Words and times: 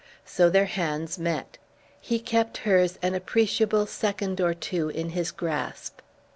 So 0.25 0.49
their 0.49 0.65
hands 0.65 1.19
met. 1.19 1.59
He 1.99 2.17
kept 2.19 2.57
hers 2.65 2.97
an 3.03 3.13
appreciable 3.13 3.85
second 3.85 4.41
or 4.41 4.55
two 4.55 4.89
in 4.89 5.09
his 5.09 5.29
grasp. 5.29 5.99